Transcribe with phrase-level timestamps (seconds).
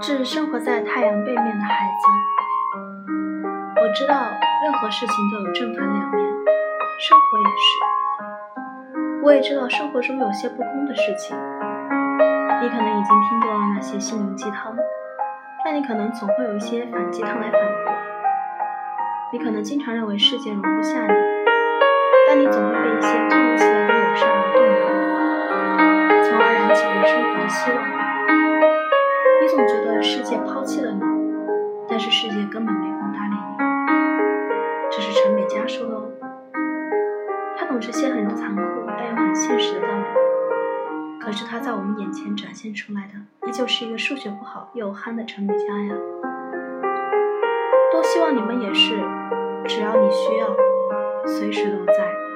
[0.00, 2.06] 致生活在太阳背面的孩子，
[3.80, 4.14] 我知道
[4.62, 6.24] 任何事情都有正反两面，
[7.00, 9.24] 生活也是。
[9.24, 11.36] 我也知道生活中有些不公的事情。
[12.62, 14.76] 你可能已经听多了那些心灵鸡汤，
[15.64, 17.92] 但你可能总会有一些反鸡汤来反驳。
[19.32, 21.12] 你可能经常认为世界容不下你，
[22.28, 24.86] 但你总会被一些突如其来的友善而动摇，
[26.22, 27.97] 从而燃起对生活的希望。
[29.58, 31.00] 总觉得世界抛弃了你，
[31.88, 33.56] 但是世界根本没空搭理你。
[34.88, 36.08] 这是陈美嘉说的哦，
[37.56, 38.62] 他懂这些很残酷
[38.96, 40.04] 但又很现实的道理。
[41.20, 45.94] 可是他在我们眼前展现出来的，依旧是一个数学不好又憨的陈美嘉呀。
[47.90, 48.94] 多希望你们也是，
[49.66, 50.56] 只要你需要，
[51.26, 52.27] 随时都在。